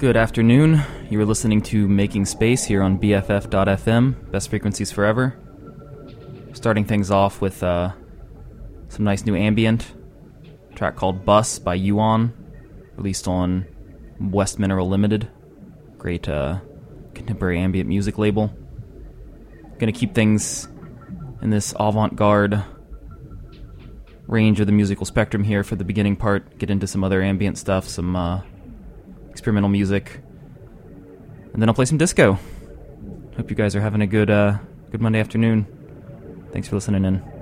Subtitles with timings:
[0.00, 0.80] Good afternoon.
[1.10, 5.38] You are listening to Making Space here on BFF.FM, Best Frequencies Forever.
[6.54, 7.92] Starting things off with uh,
[8.88, 9.92] some nice new ambient.
[10.74, 12.32] Track called Bus by uon,
[12.96, 13.66] released on
[14.18, 15.28] West Mineral Limited.
[15.98, 16.60] Great uh,
[17.12, 18.50] contemporary ambient music label.
[19.78, 20.66] Gonna keep things
[21.42, 22.64] in this avant garde
[24.26, 26.56] range of the musical spectrum here for the beginning part.
[26.56, 28.40] Get into some other ambient stuff, some uh,
[29.40, 30.20] experimental music,
[31.54, 32.38] and then I'll play some disco.
[33.38, 34.58] Hope you guys are having a good uh,
[34.90, 35.66] good Monday afternoon.
[36.52, 37.39] Thanks for listening in.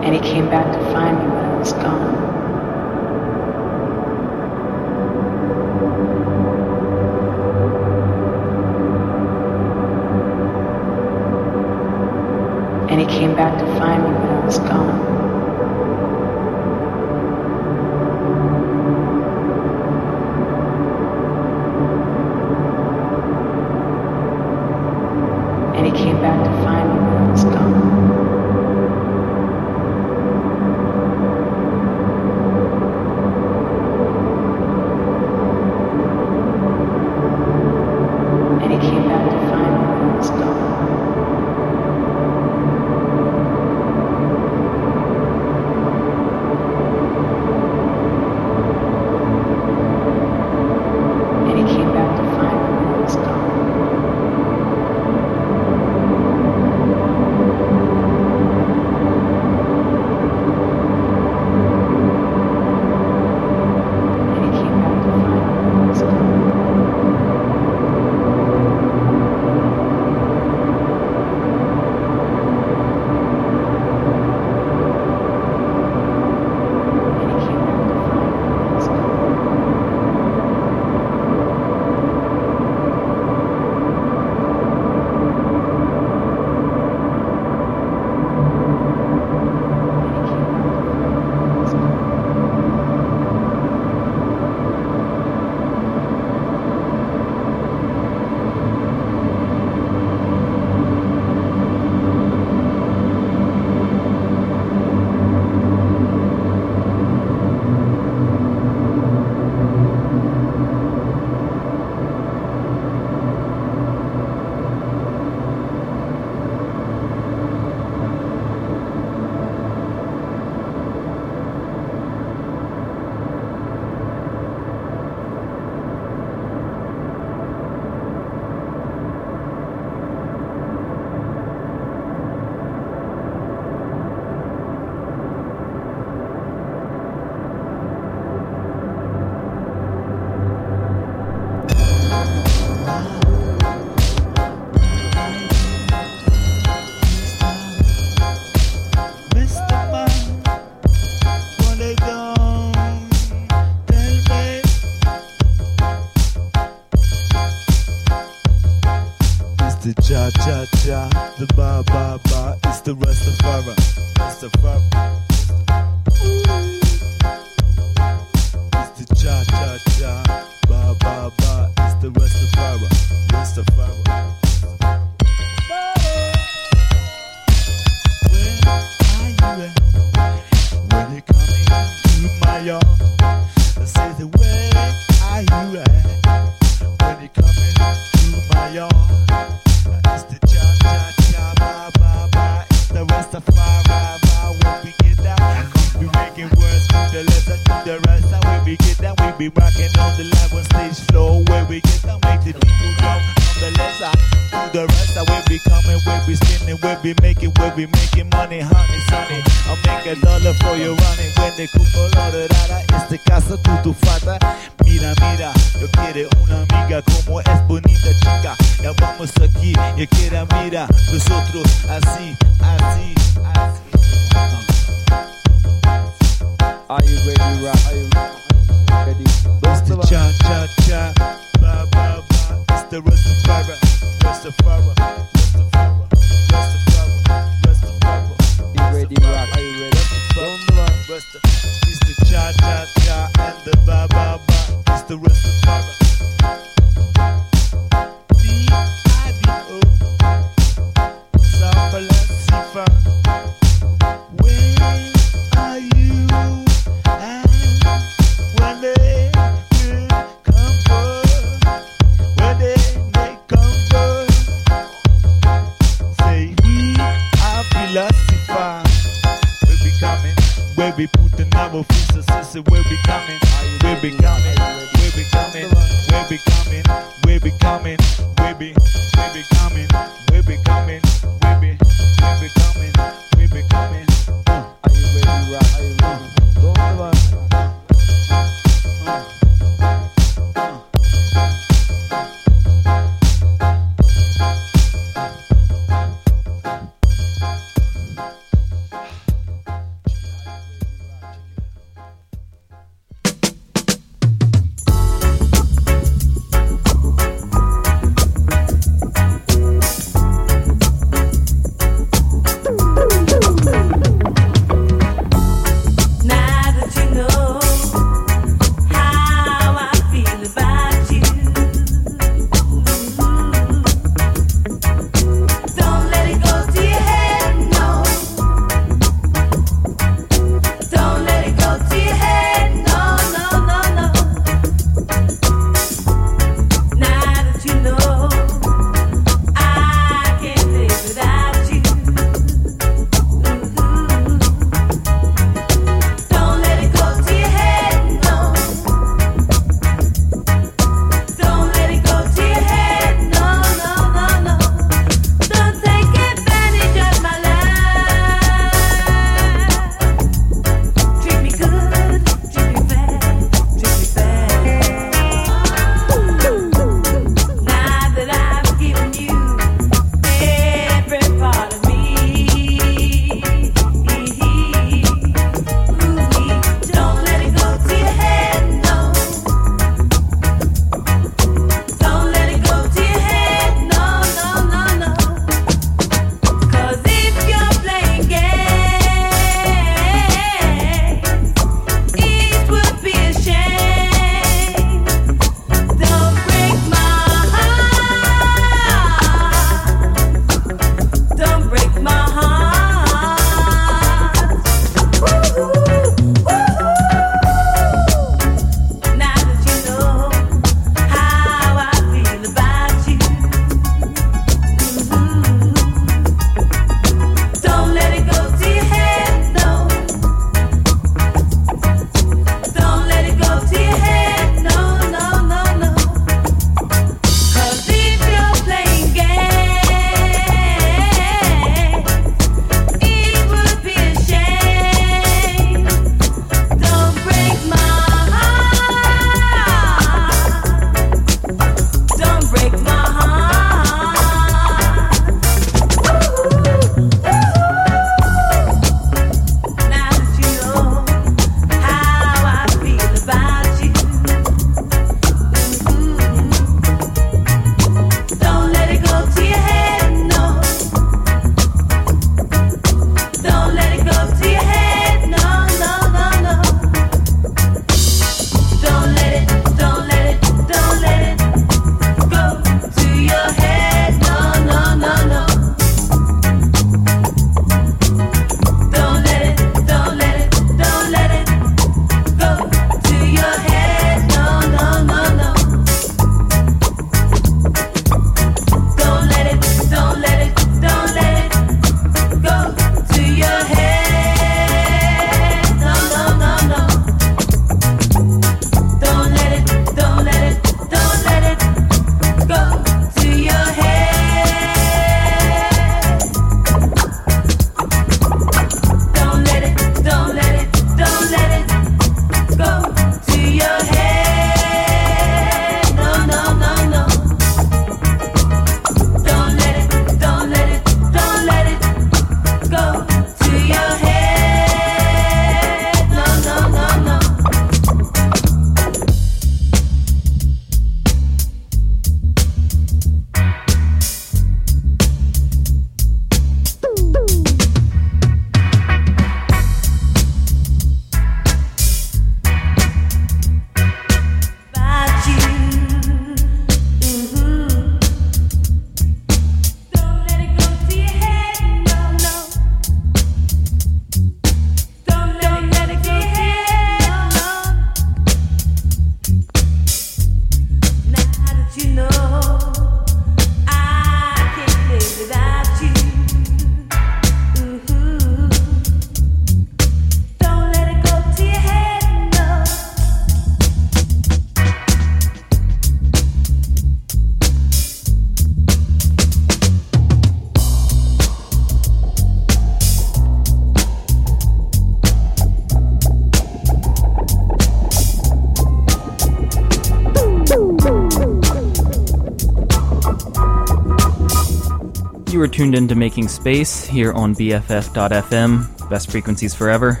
[595.34, 600.00] You are tuned into Making Space here on BFF.FM, best frequencies forever.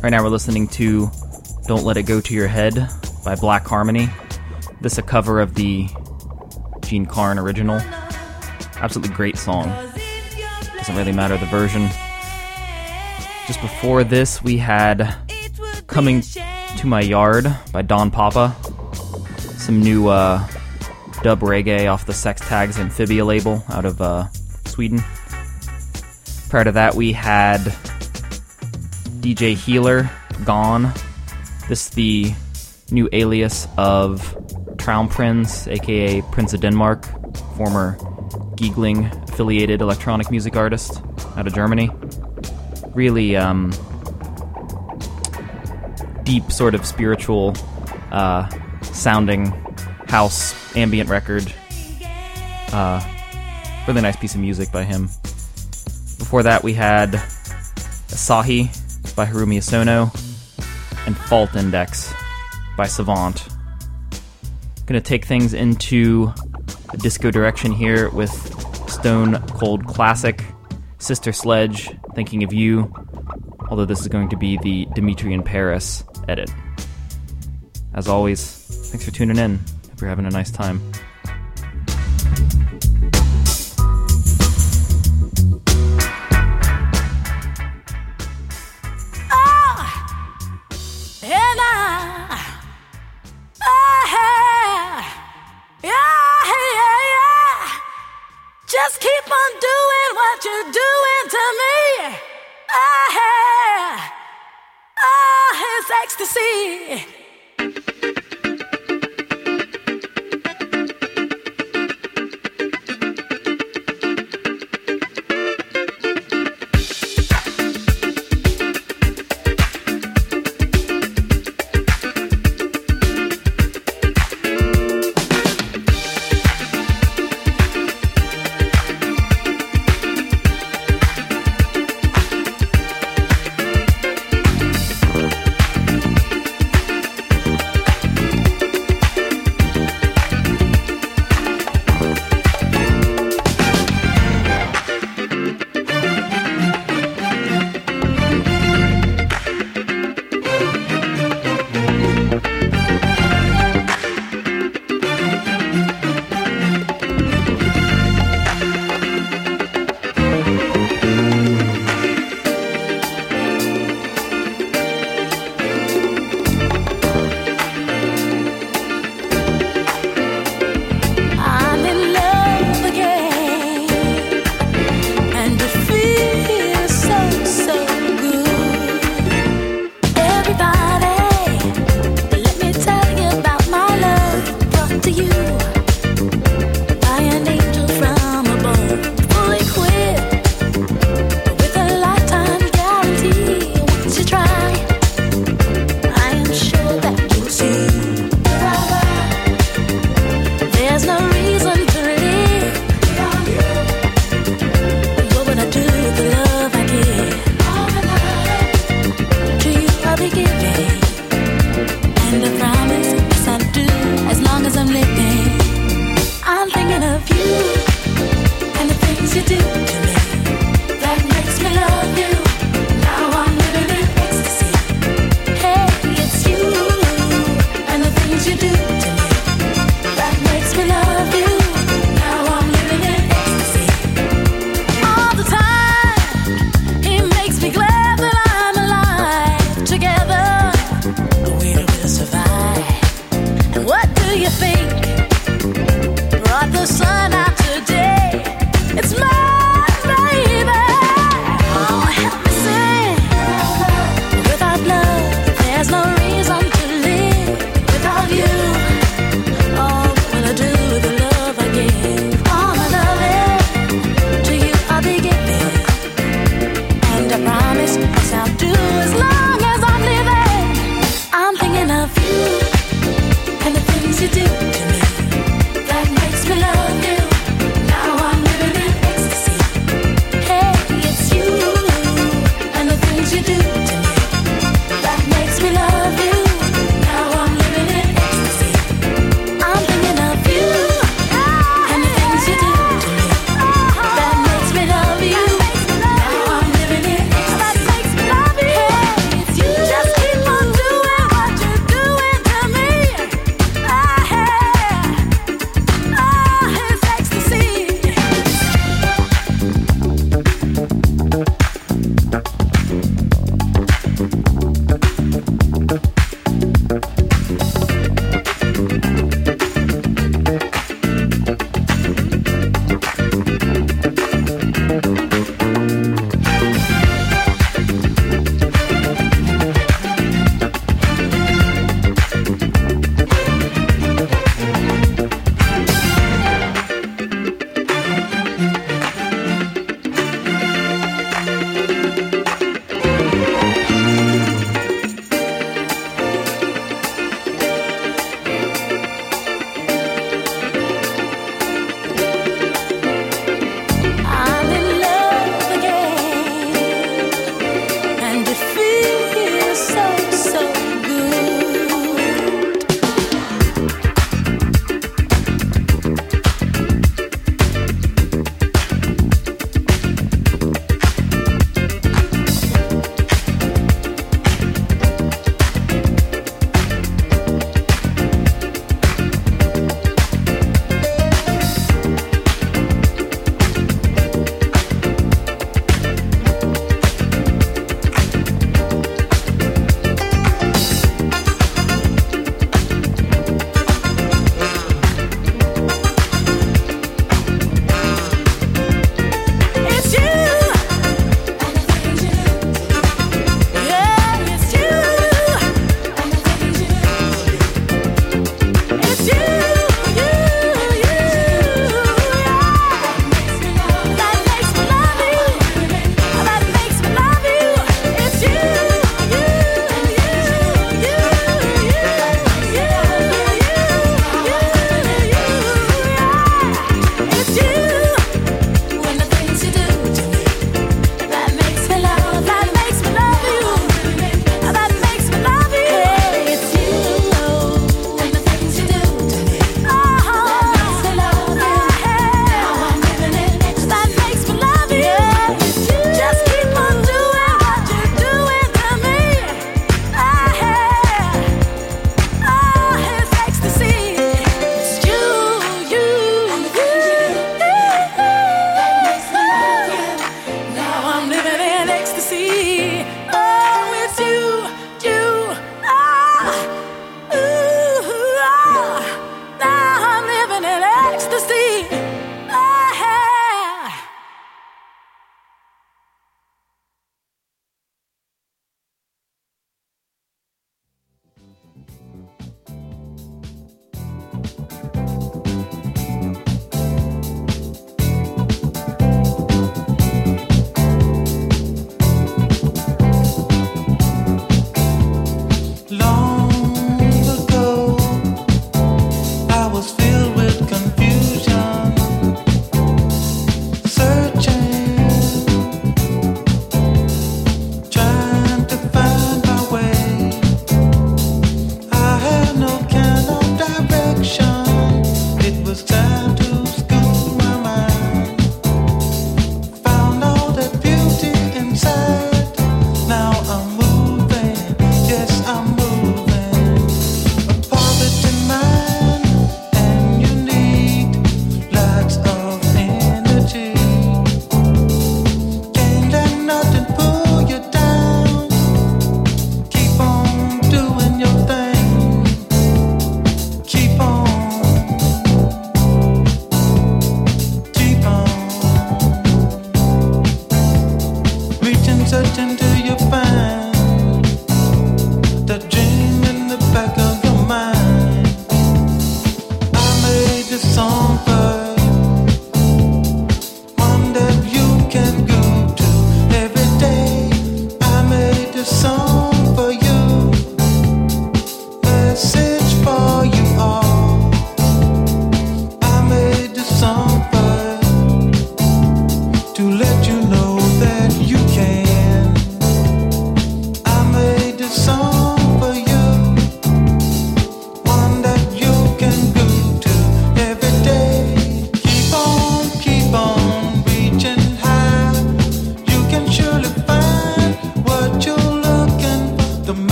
[0.00, 1.10] Right now we're listening to
[1.66, 2.88] Don't Let It Go to Your Head
[3.24, 4.08] by Black Harmony.
[4.80, 5.88] This a cover of the
[6.84, 7.80] Jean Carn original.
[8.76, 9.66] Absolutely great song.
[10.76, 11.88] Doesn't really matter the version.
[13.48, 15.16] Just before this, we had
[15.88, 18.54] Coming to My Yard by Don Papa.
[19.58, 20.46] Some new uh,
[21.22, 24.28] dub reggae off the Sex Tags Amfibia label out of uh,
[24.66, 25.02] Sweden.
[26.48, 27.60] Prior to that, we had
[29.20, 30.10] DJ Healer,
[30.44, 30.92] Gone.
[31.68, 32.34] This is the
[32.90, 34.36] new alias of
[34.76, 37.06] Traumprinz, aka Prince of Denmark,
[37.56, 37.96] former
[38.56, 41.00] Giegling affiliated electronic music artist
[41.36, 41.88] out of Germany.
[42.94, 43.72] Really um,
[46.24, 47.54] deep, sort of spiritual
[48.10, 48.48] uh,
[48.82, 49.61] sounding
[50.12, 51.42] house ambient record.
[52.70, 53.00] Uh,
[53.88, 55.04] really nice piece of music by him.
[56.18, 57.12] Before that, we had
[58.12, 58.66] Esashi
[59.16, 60.12] by Haruomi Hosono
[61.06, 62.12] and Fault Index
[62.76, 63.48] by Savant.
[64.84, 66.30] Gonna take things into
[66.98, 68.32] disco direction here with
[68.90, 70.44] Stone Cold Classic,
[70.98, 72.92] Sister Sledge, Thinking of You,
[73.70, 76.52] although this is going to be the Dimitri in Paris edit.
[77.94, 79.58] As always, thanks for tuning in.
[80.02, 80.82] You're having a nice time.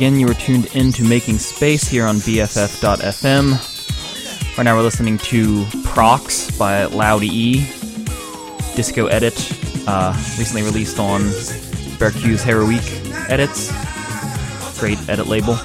[0.00, 3.50] Again, you are tuned in to Making Space here on BFF.fm.
[4.56, 7.66] Right now, we're listening to Prox by Loud E,
[8.74, 9.34] disco edit,
[9.86, 11.20] uh, recently released on
[11.98, 12.80] Berceuse Heroique
[13.28, 13.70] Edits.
[14.80, 15.56] Great edit label.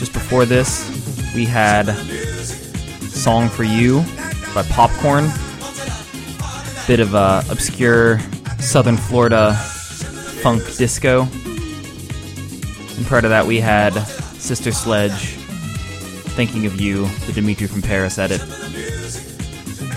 [0.00, 0.90] Just before this,
[1.36, 1.92] we had
[3.10, 4.02] Song for You
[4.56, 5.30] by Popcorn.
[6.88, 8.18] Bit of uh, obscure
[8.58, 9.54] Southern Florida
[10.42, 11.28] funk disco.
[13.06, 13.94] Prior to that, we had
[14.38, 15.36] Sister Sledge,
[16.34, 18.40] Thinking of You, the Dimitri from Paris edit.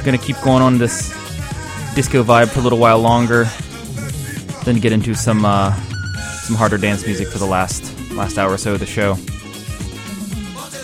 [0.05, 1.09] Gonna keep going on this
[1.95, 3.45] disco vibe for a little while longer,
[4.63, 5.73] then get into some uh,
[6.43, 9.15] some harder dance music for the last last hour or so of the show.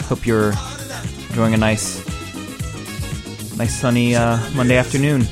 [0.07, 0.53] Hope you're
[1.29, 2.05] enjoying a nice
[3.55, 5.27] nice sunny uh, Monday afternoon.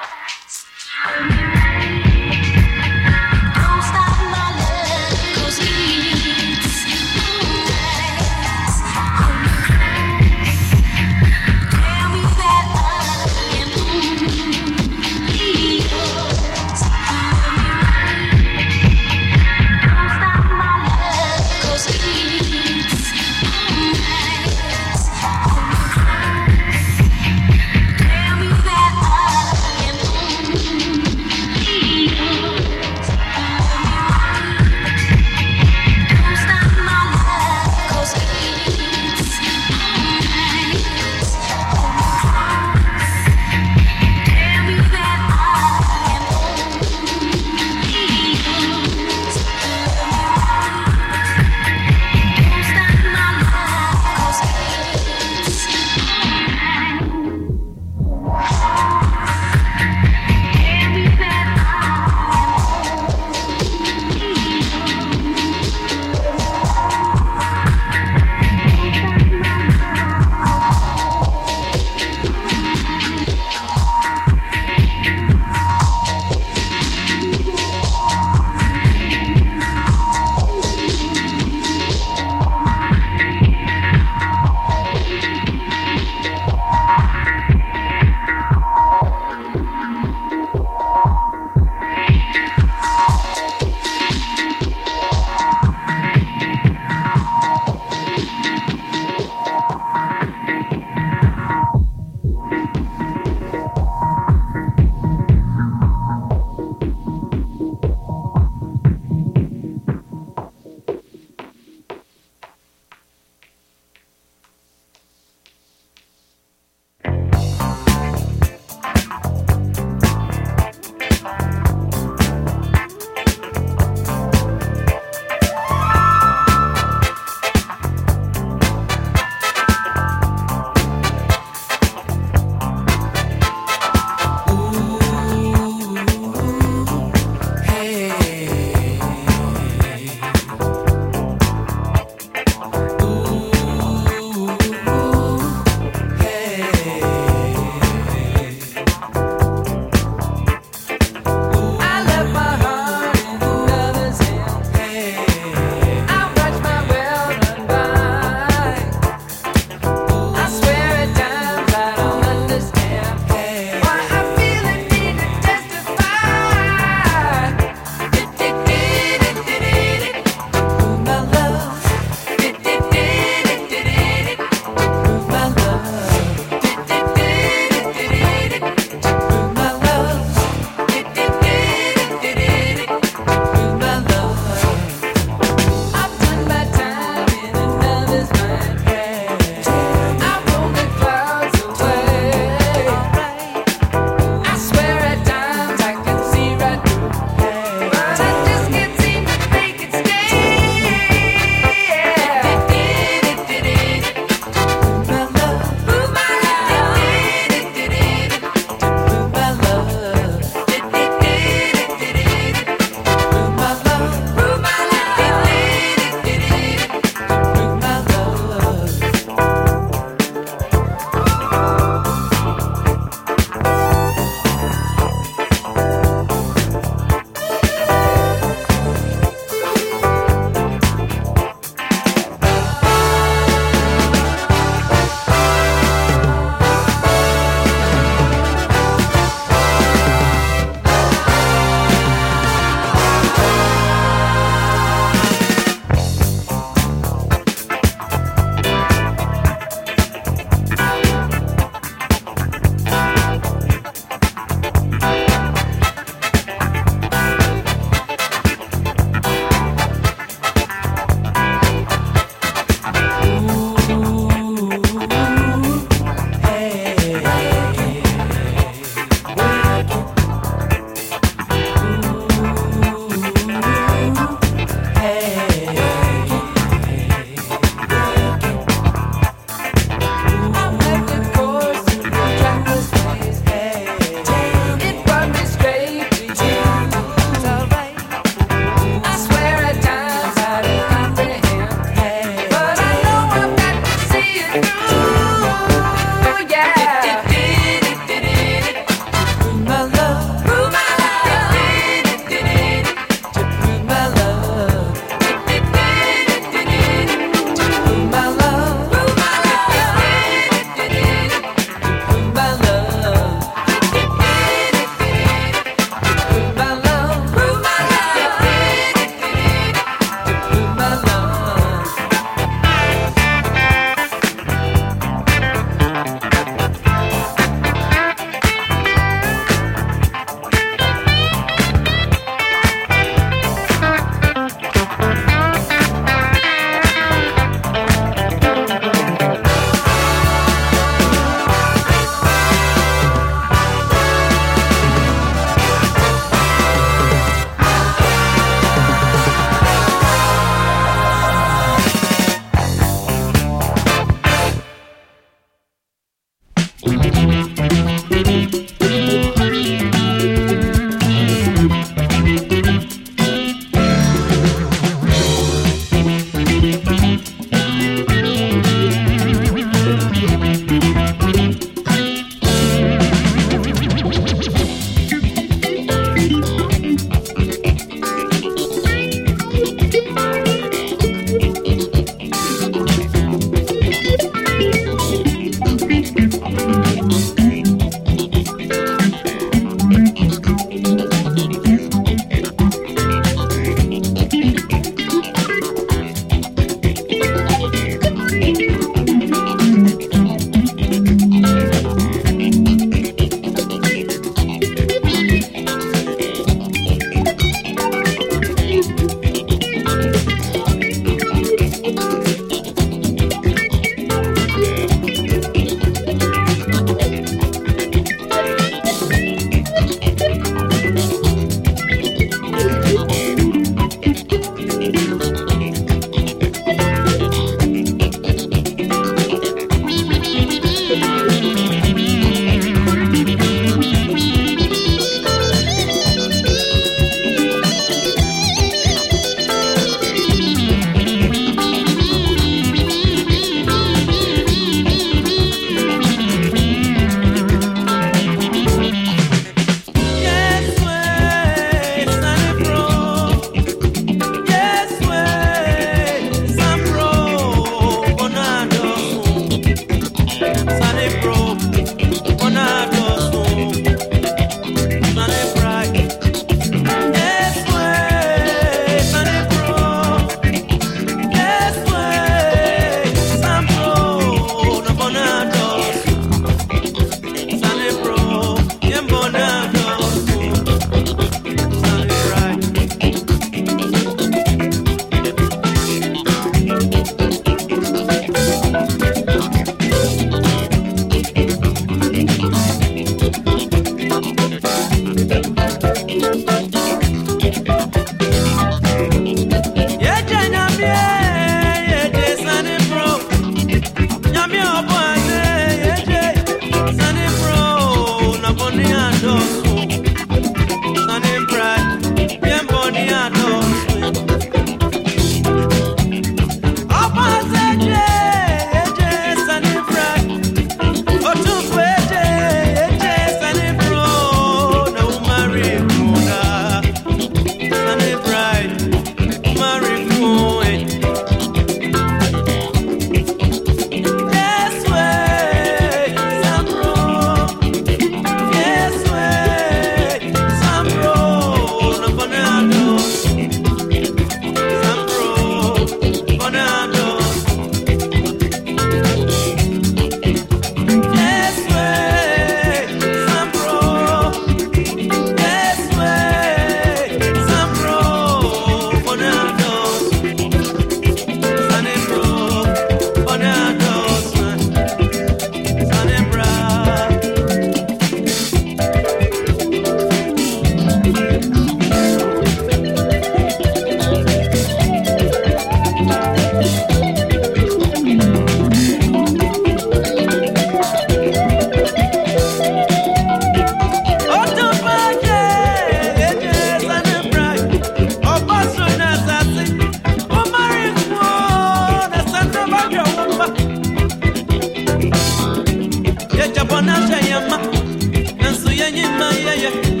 [599.55, 600.00] yeah, yeah.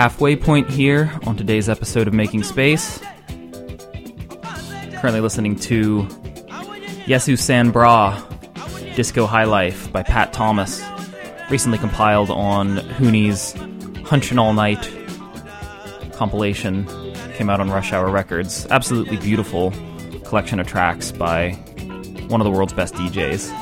[0.00, 3.02] Halfway point here on today's episode of Making Space.
[4.94, 6.04] Currently listening to
[7.04, 8.18] Yesu San Bra
[8.96, 10.82] Disco High Life by Pat Thomas,
[11.50, 13.52] recently compiled on Hunee's
[14.06, 14.90] Hunchin' All Night
[16.14, 16.86] compilation.
[17.34, 18.66] Came out on Rush Hour Records.
[18.70, 19.70] Absolutely beautiful
[20.24, 21.50] collection of tracks by
[22.28, 23.52] one of the world's best DJs.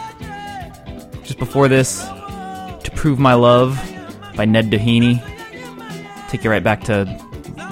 [1.24, 3.74] Just before this, To Prove My Love
[4.36, 5.20] by Ned Doheny.
[6.28, 7.04] Take you right back to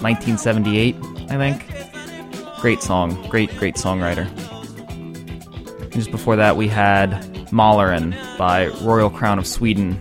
[0.01, 0.97] 1978,
[1.29, 2.61] I think.
[2.61, 3.29] Great song.
[3.29, 4.27] Great, great songwriter.
[5.83, 7.11] And just before that, we had
[7.51, 10.01] Mälaren by Royal Crown of Sweden,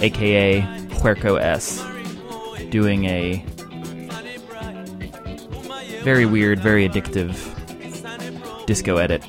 [0.00, 1.84] aka Huerco S,
[2.70, 3.44] doing a
[6.02, 7.36] very weird, very addictive
[8.66, 9.22] disco edit.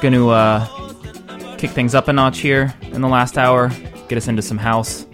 [0.00, 3.70] Gonna uh, kick things up a notch here in the last hour,
[4.08, 5.07] get us into some house.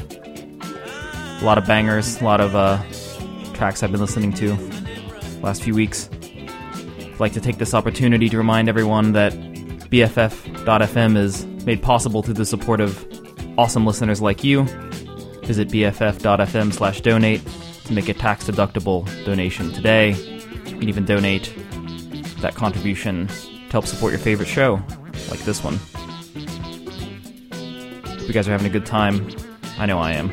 [1.44, 2.82] A lot of bangers, a lot of uh,
[3.52, 4.56] tracks I've been listening to
[5.42, 6.08] last few weeks.
[6.10, 12.32] I'd like to take this opportunity to remind everyone that BFF.FM is made possible through
[12.32, 13.06] the support of
[13.58, 14.64] awesome listeners like you.
[15.42, 17.42] Visit BFF.FM slash donate
[17.84, 20.12] to make a tax deductible donation today.
[20.12, 21.52] You can even donate
[22.38, 24.82] that contribution to help support your favorite show,
[25.28, 25.76] like this one.
[28.06, 29.28] Hope you guys are having a good time.
[29.76, 30.32] I know I am.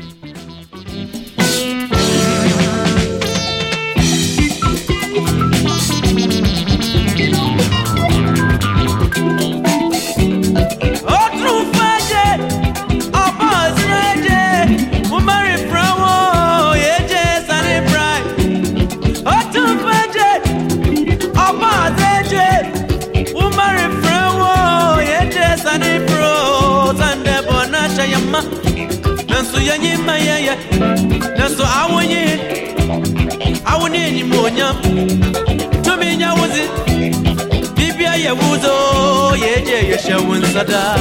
[30.06, 30.54] ma yɛyɛ
[31.38, 32.22] nanso awo nye
[33.72, 34.76] awo ne enyim onyam
[35.84, 36.64] tumi nya wo dze
[37.76, 38.74] biribi ayɛ wo zo
[39.44, 40.96] yɛgye yɛhyɛ wo nsa daa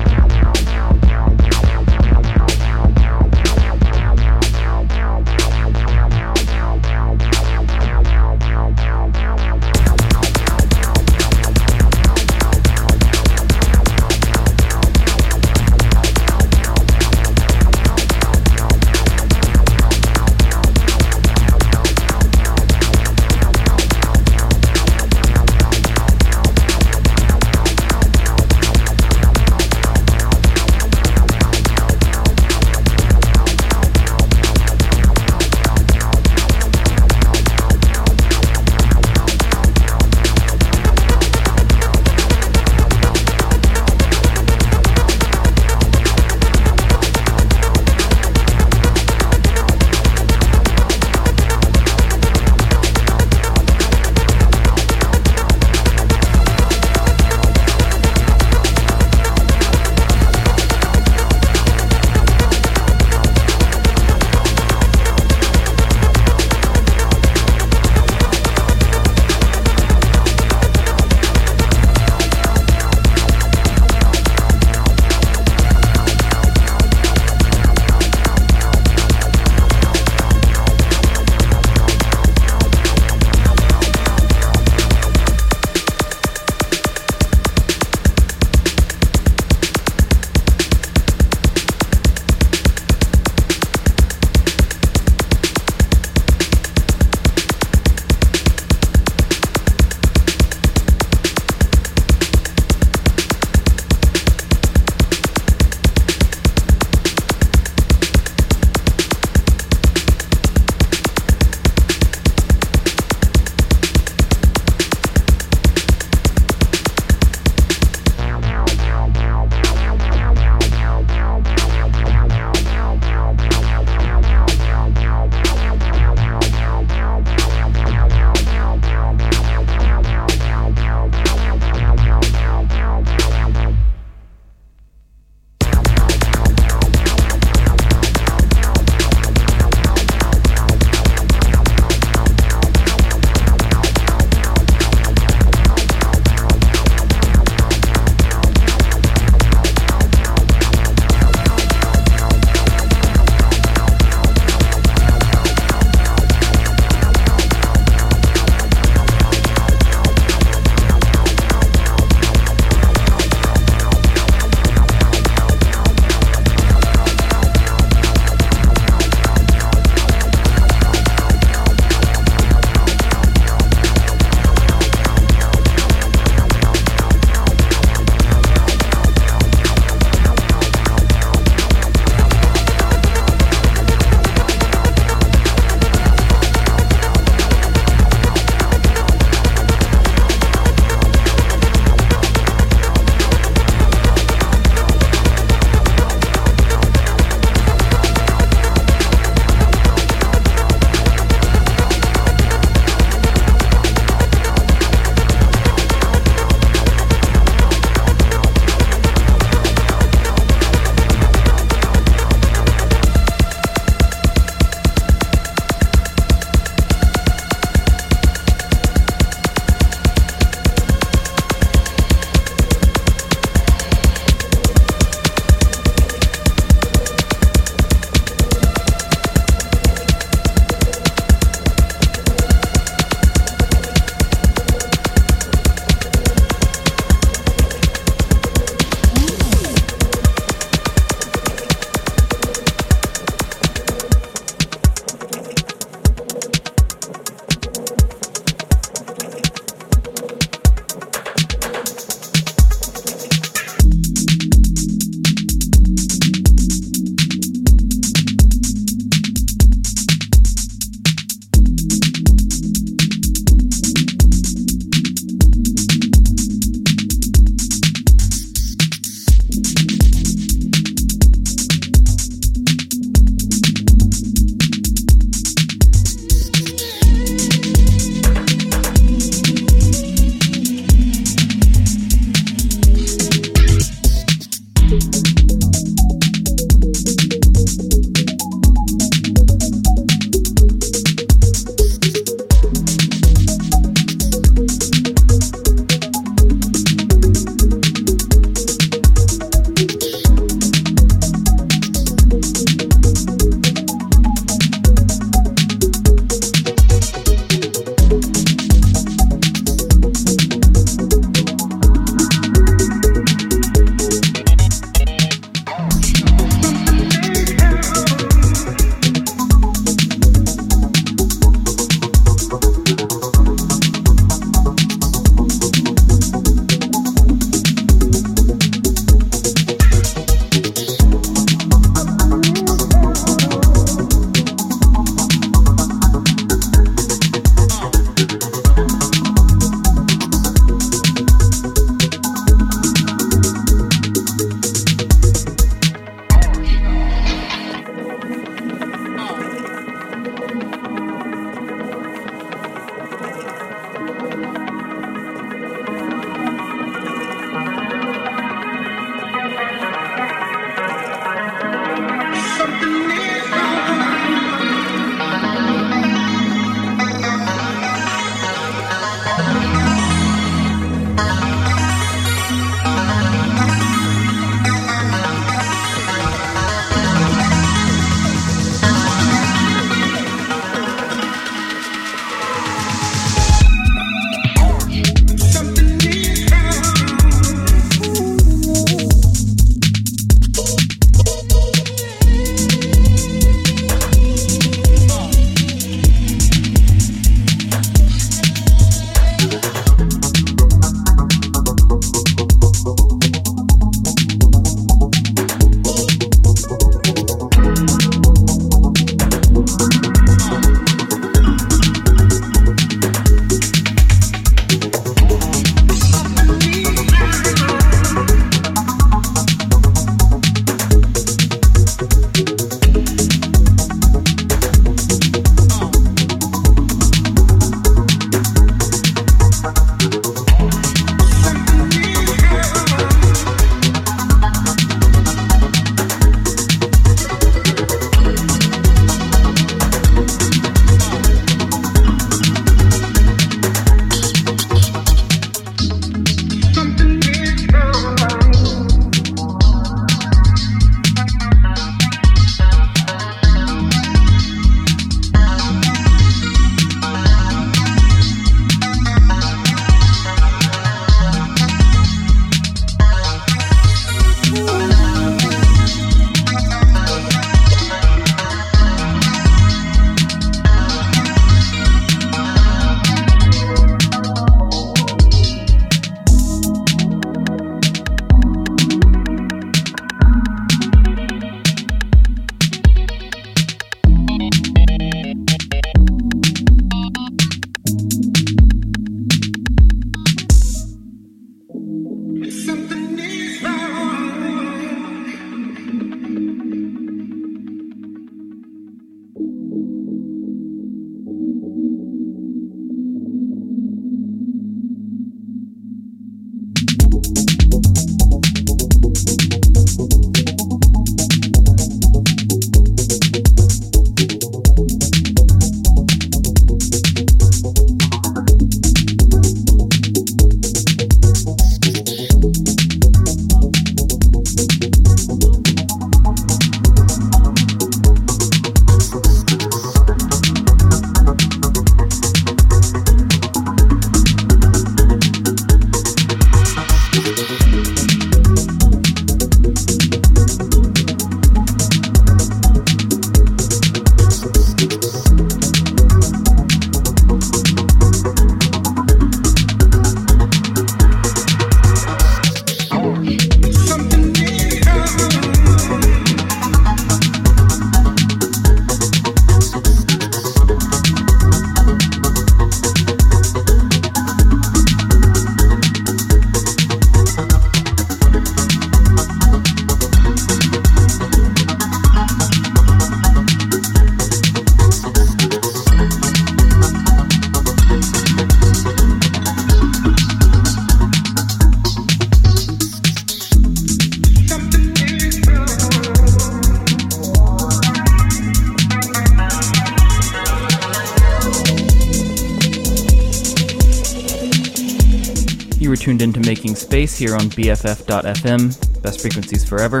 [596.88, 600.00] Space here on BFF.FM, best frequencies forever.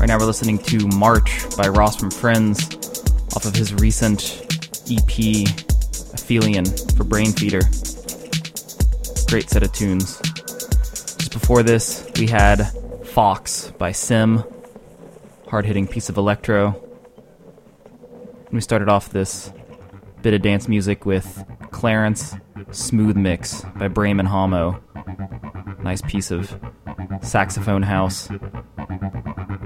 [0.00, 2.66] Right now we're listening to March by Ross from Friends
[3.36, 4.40] off of his recent
[4.90, 5.46] EP,
[6.12, 6.66] Aphelion,
[6.96, 7.62] for Brainfeeder.
[9.30, 10.18] Great set of tunes.
[11.18, 12.72] Just before this, we had
[13.04, 14.42] Fox by Sim,
[15.46, 16.74] hard hitting piece of electro.
[18.46, 19.52] And we started off this
[20.20, 22.34] bit of dance music with Clarence
[22.72, 24.82] Smooth Mix by Brayman Homo.
[25.82, 26.58] Nice piece of
[27.22, 28.28] saxophone house.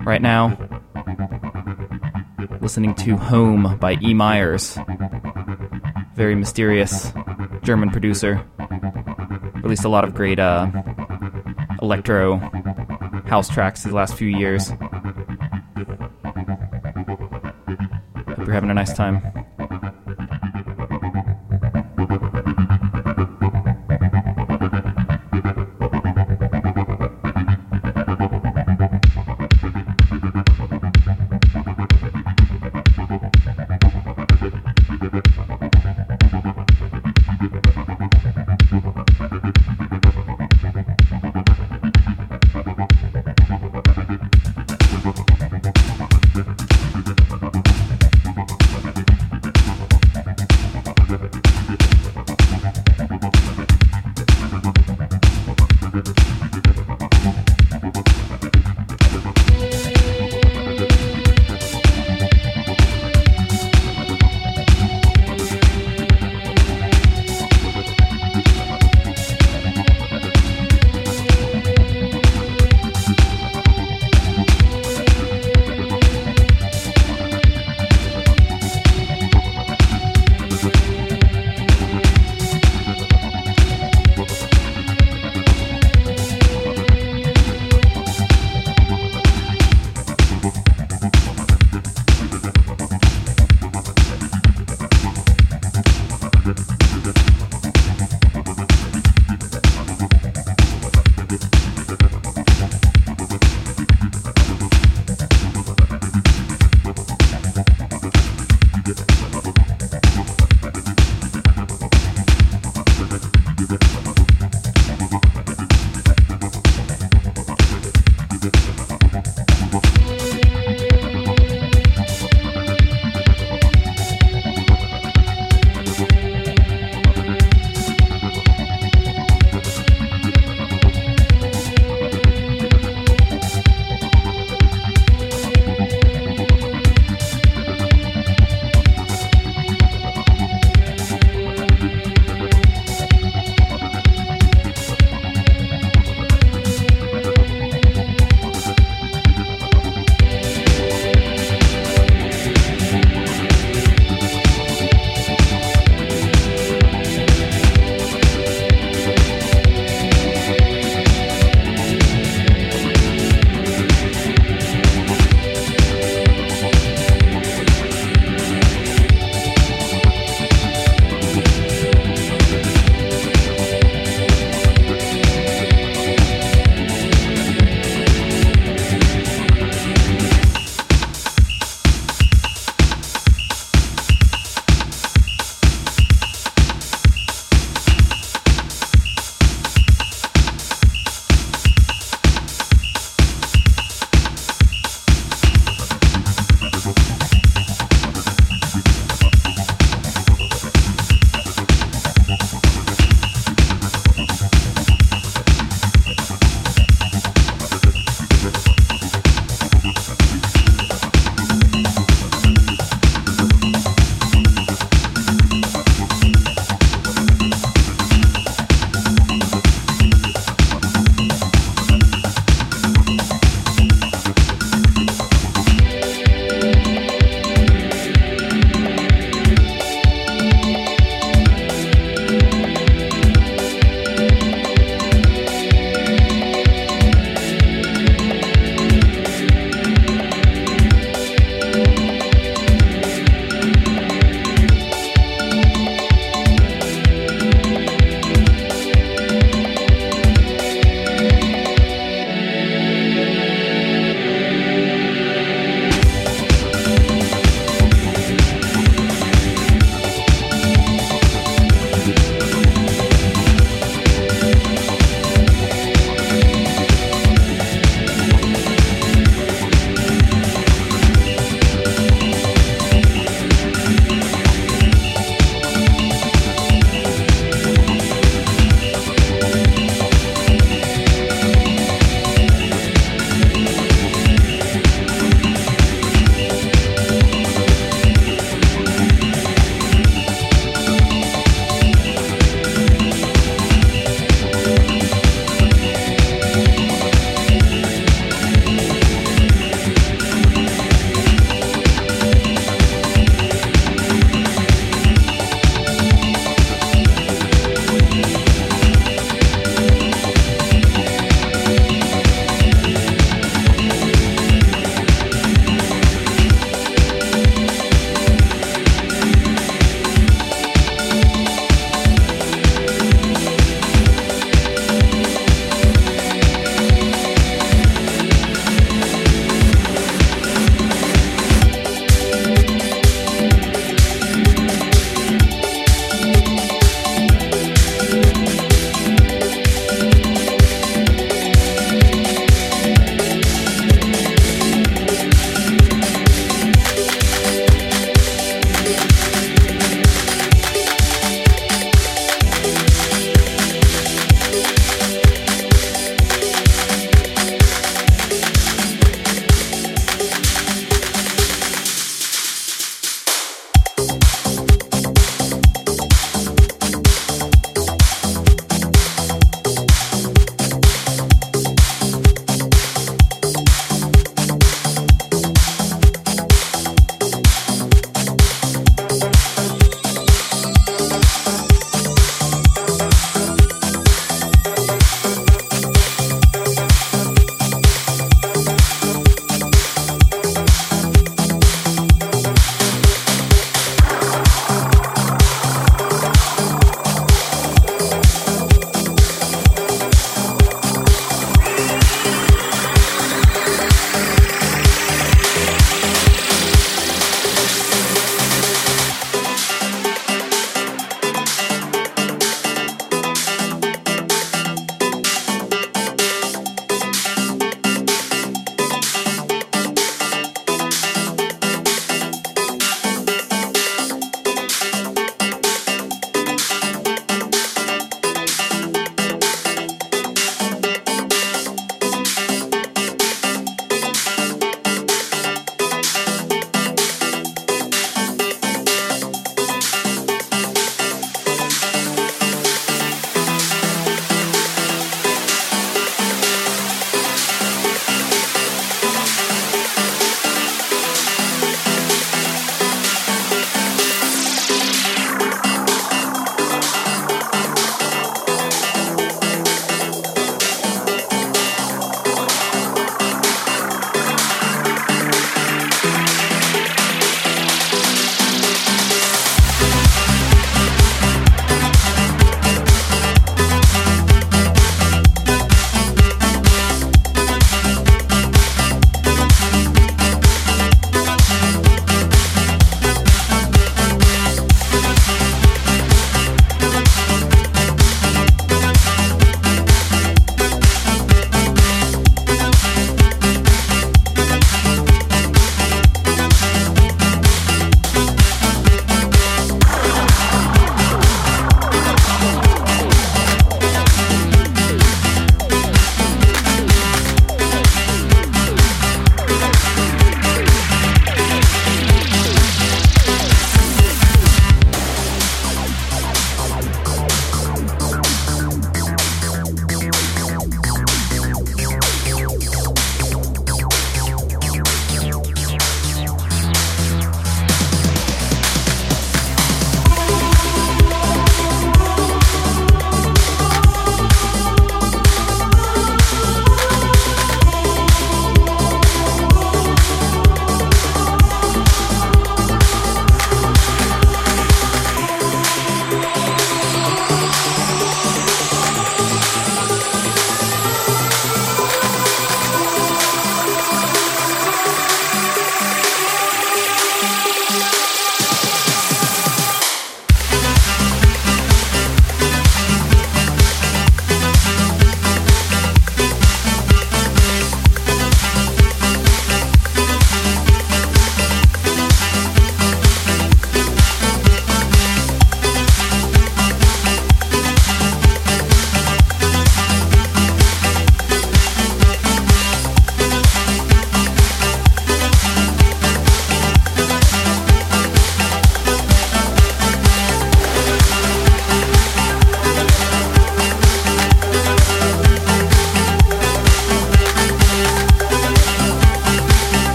[0.00, 0.56] Right now,
[2.60, 4.14] listening to Home by E.
[4.14, 4.78] Myers.
[6.14, 7.12] Very mysterious
[7.62, 8.44] German producer.
[9.62, 10.70] Released a lot of great uh,
[11.82, 12.36] electro
[13.26, 14.68] house tracks these last few years.
[18.28, 19.22] Hope you're having a nice time.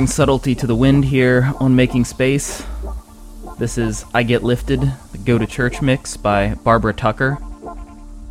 [0.00, 2.64] Throwing subtlety to the wind here on Making Space.
[3.58, 4.80] This is I Get Lifted,
[5.12, 7.36] the Go to Church mix by Barbara Tucker.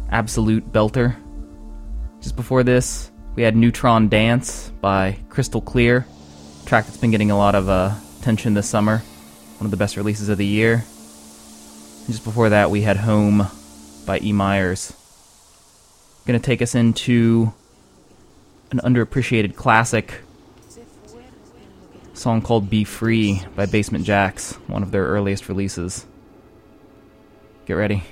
[0.09, 1.15] Absolute belter.
[2.21, 6.07] Just before this, we had Neutron Dance by Crystal Clear,
[6.65, 9.03] track that's been getting a lot of uh, attention this summer.
[9.59, 10.73] One of the best releases of the year.
[10.73, 13.45] And just before that, we had Home
[14.07, 14.33] by E.
[14.33, 14.91] Myers.
[16.25, 17.53] Gonna take us into
[18.71, 20.21] an underappreciated classic
[22.19, 26.05] song called Be Free by Basement Jaxx, one of their earliest releases.
[27.65, 28.03] Get ready.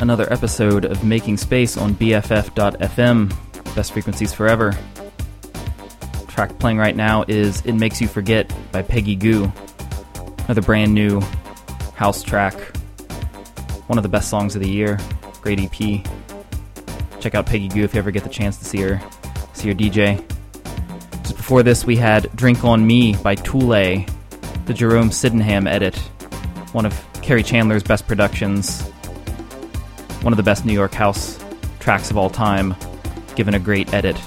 [0.00, 4.76] Another episode of Making Space on BFF.FM, Best Frequencies Forever.
[6.28, 9.50] Track playing right now is It Makes You Forget by Peggy Gou.
[10.44, 11.22] Another brand new
[11.94, 12.54] house track.
[13.86, 14.98] One of the best songs of the year.
[15.40, 16.04] Great EP.
[17.20, 19.00] Check out Peggy Gou if you ever get the chance to see her
[19.54, 20.22] see her DJ.
[21.22, 24.04] Just before this we had Drink on Me by Toole,
[24.66, 25.96] the Jerome Sydenham edit.
[26.72, 26.92] One of
[27.22, 28.92] Kerri Chandler's best productions
[30.26, 31.38] one of the best New York House
[31.78, 32.74] tracks of all time,
[33.36, 34.20] given a great edit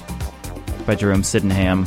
[0.86, 1.86] by Jerome Sydenham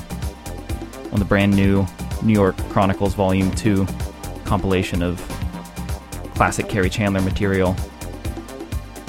[1.12, 1.84] on the brand new
[2.22, 3.88] New York Chronicles Volume 2
[4.46, 5.18] compilation of
[6.36, 7.76] classic Kerri Chandler material.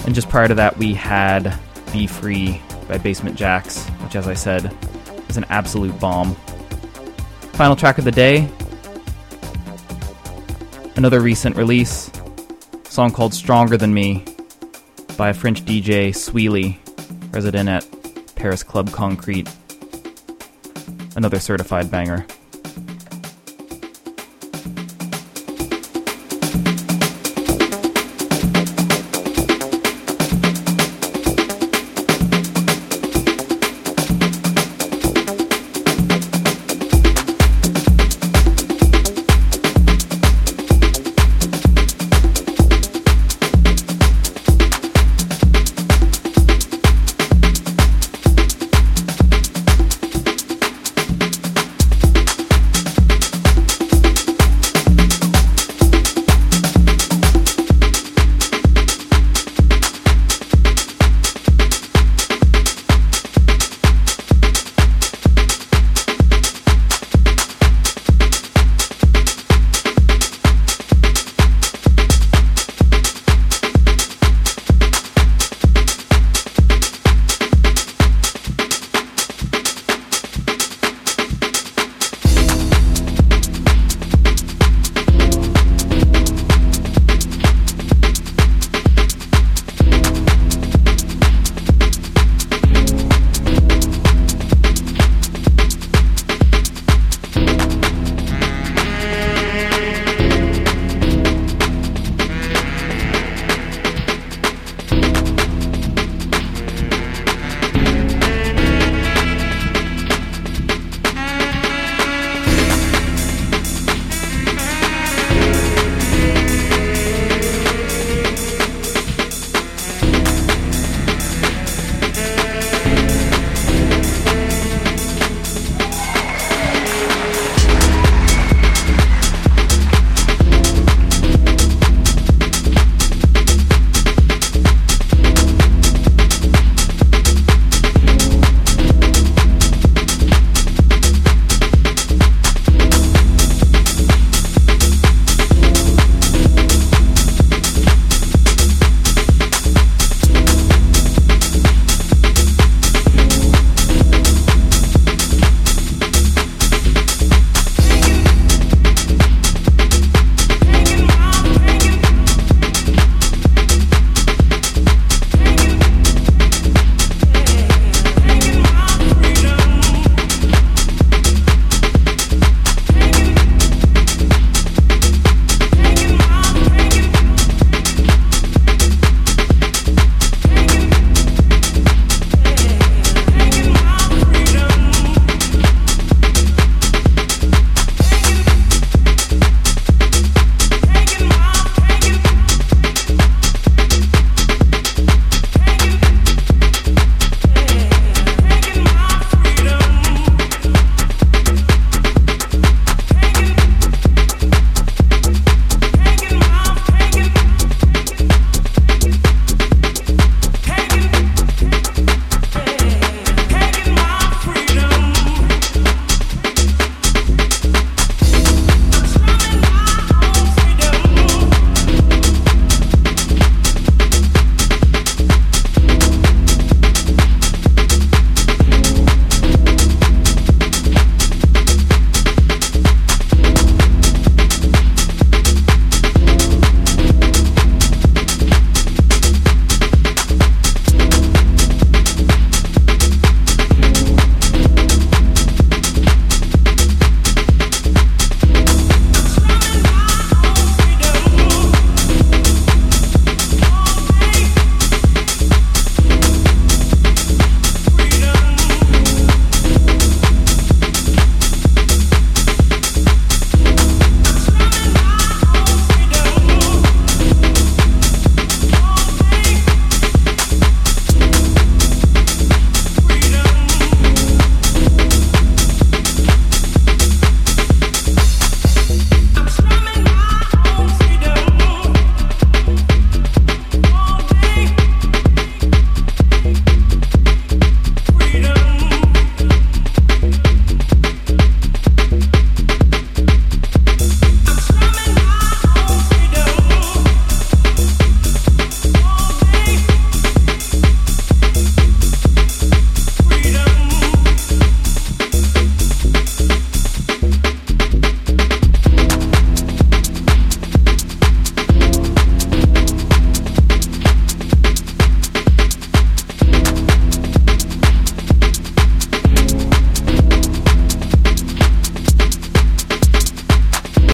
[0.07, 1.55] And just prior to that, we had
[1.93, 4.75] Be Free by Basement Jaxx, which, as I said,
[5.29, 6.35] is an absolute bomb.
[7.53, 8.49] Final track of the day
[10.97, 12.11] another recent release,
[12.85, 14.25] song called Stronger Than Me
[15.17, 16.79] by a French DJ, Sweely,
[17.33, 17.87] resident at
[18.35, 19.49] Paris Club Concrete.
[21.17, 22.27] Another certified banger.